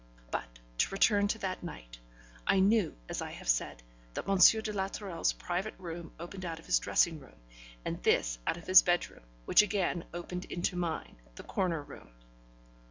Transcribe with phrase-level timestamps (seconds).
[0.31, 1.99] But to return to that night.
[2.47, 3.83] I knew, as I have said,
[4.15, 4.37] that M.
[4.39, 7.35] de la Tourelle's private room opened out of his dressing room,
[7.85, 12.09] and this out of his bedroom, which again opened into mine, the corner room.